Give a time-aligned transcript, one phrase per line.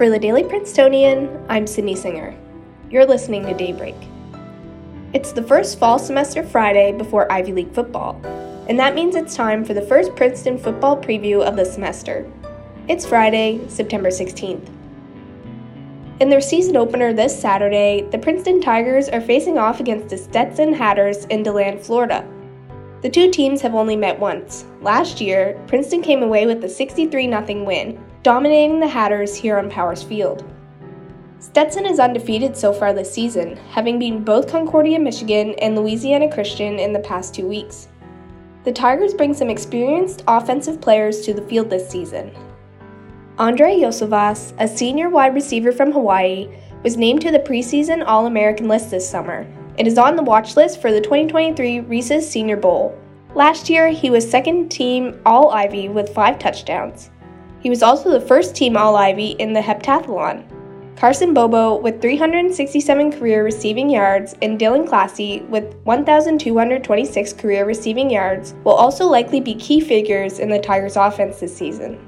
[0.00, 2.34] For the Daily Princetonian, I'm Sydney Singer.
[2.88, 3.94] You're listening to Daybreak.
[5.12, 8.18] It's the first fall semester Friday before Ivy League football,
[8.66, 12.26] and that means it's time for the first Princeton football preview of the semester.
[12.88, 14.66] It's Friday, September 16th.
[16.20, 20.72] In their season opener this Saturday, the Princeton Tigers are facing off against the Stetson
[20.72, 22.26] Hatters in DeLand, Florida.
[23.02, 24.66] The two teams have only met once.
[24.82, 29.70] Last year, Princeton came away with a 63 0 win, dominating the Hatters here on
[29.70, 30.44] Powers Field.
[31.38, 36.78] Stetson is undefeated so far this season, having beaten both Concordia, Michigan, and Louisiana Christian
[36.78, 37.88] in the past two weeks.
[38.64, 42.30] The Tigers bring some experienced offensive players to the field this season.
[43.38, 48.68] Andrei Iosivas, a senior wide receiver from Hawaii, was named to the preseason All American
[48.68, 49.46] list this summer
[49.78, 52.96] and is on the watch list for the 2023 Reese's Senior Bowl.
[53.34, 57.10] Last year, he was second team All Ivy with five touchdowns.
[57.60, 60.44] He was also the first team All Ivy in the heptathlon.
[60.96, 68.54] Carson Bobo with 367 career receiving yards and Dylan Classi with 1,226 career receiving yards
[68.64, 71.98] will also likely be key figures in the Tigers' offense this season.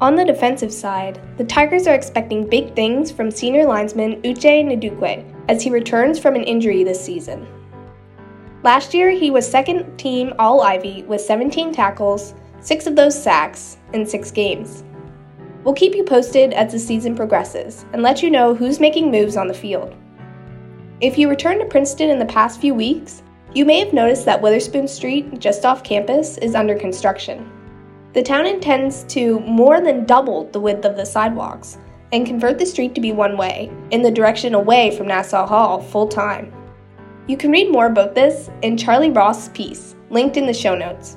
[0.00, 5.33] On the defensive side, the Tigers are expecting big things from senior lineman Uche Ndukwe
[5.48, 7.46] as he returns from an injury this season.
[8.62, 13.76] Last year, he was second team All Ivy with 17 tackles, six of those sacks,
[13.92, 14.84] in six games.
[15.64, 19.36] We'll keep you posted as the season progresses and let you know who's making moves
[19.36, 19.94] on the field.
[21.00, 23.22] If you returned to Princeton in the past few weeks,
[23.54, 27.50] you may have noticed that Witherspoon Street, just off campus, is under construction.
[28.14, 31.78] The town intends to more than double the width of the sidewalks
[32.14, 35.82] and convert the street to be one way, in the direction away from Nassau Hall
[35.82, 36.52] full time.
[37.26, 41.16] You can read more about this in Charlie Ross's piece, linked in the show notes.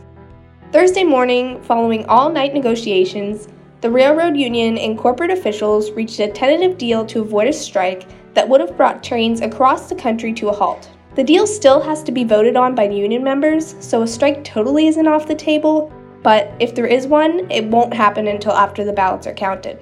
[0.72, 3.48] Thursday morning, following all night negotiations,
[3.82, 8.50] the railroad union and corporate officials reached a tentative deal to avoid a strike that
[8.50, 10.90] would have brought trains across the country to a halt.
[11.14, 14.88] The deal still has to be voted on by union members, so a strike totally
[14.88, 15.94] isn't off the table,
[16.24, 19.80] but if there is one, it won't happen until after the ballots are counted.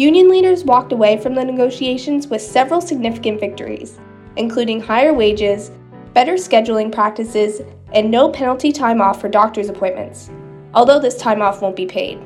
[0.00, 4.00] Union leaders walked away from the negotiations with several significant victories,
[4.36, 5.72] including higher wages,
[6.14, 7.60] better scheduling practices,
[7.92, 10.30] and no penalty time off for doctor's appointments,
[10.72, 12.16] although this time off won't be paid.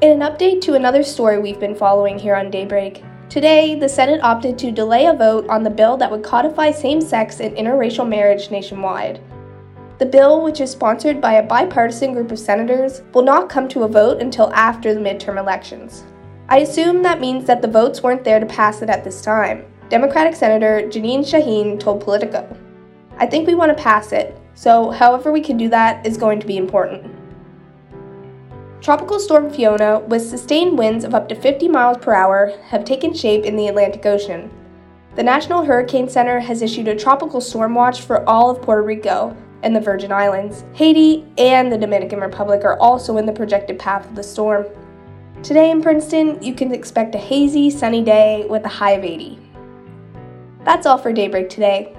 [0.00, 4.22] In an update to another story we've been following here on Daybreak, today the Senate
[4.22, 8.08] opted to delay a vote on the bill that would codify same sex and interracial
[8.08, 9.20] marriage nationwide.
[9.98, 13.82] The bill, which is sponsored by a bipartisan group of senators, will not come to
[13.82, 16.04] a vote until after the midterm elections.
[16.46, 19.64] I assume that means that the votes weren't there to pass it at this time.
[19.88, 22.56] Democratic Senator Jeanne Shaheen told Politico.
[23.16, 26.40] I think we want to pass it, so however we can do that is going
[26.40, 27.10] to be important.
[28.82, 33.14] Tropical Storm Fiona, with sustained winds of up to 50 miles per hour, have taken
[33.14, 34.50] shape in the Atlantic Ocean.
[35.14, 39.34] The National Hurricane Center has issued a tropical storm watch for all of Puerto Rico
[39.62, 40.64] and the Virgin Islands.
[40.74, 44.66] Haiti and the Dominican Republic are also in the projected path of the storm.
[45.44, 49.38] Today in Princeton, you can expect a hazy, sunny day with a high of 80.
[50.64, 51.94] That's all for Daybreak today.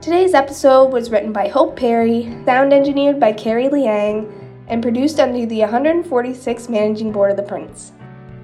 [0.00, 4.32] Today's episode was written by Hope Perry, sound engineered by Carrie Liang,
[4.68, 7.90] and produced under the 146th Managing Board of the Prince.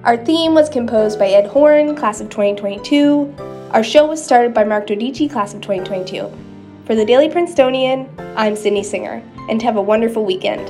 [0.03, 3.33] Our theme was composed by Ed Horn, class of 2022.
[3.71, 6.29] Our show was started by Mark Dodici, class of 2022.
[6.83, 10.69] For the Daily Princetonian, I'm Sydney Singer, and have a wonderful weekend.